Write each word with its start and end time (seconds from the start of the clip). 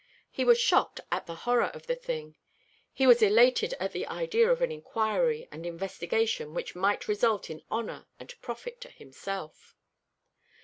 He 0.31 0.43
was 0.43 0.59
shocked 0.59 0.99
at 1.11 1.27
the 1.27 1.35
horror 1.45 1.67
of 1.75 1.85
the 1.85 1.95
thing; 1.95 2.35
he 2.91 3.05
was 3.05 3.21
elated 3.21 3.75
at 3.79 3.91
the 3.91 4.07
idea 4.07 4.49
of 4.51 4.59
an 4.59 4.71
inquiry 4.71 5.47
and 5.51 5.63
investigation 5.63 6.55
which 6.55 6.75
might 6.75 7.07
result 7.07 7.51
in 7.51 7.61
honour 7.69 8.07
and 8.19 8.33
profit 8.41 8.81
to 8.81 8.89
himself. 8.89 9.75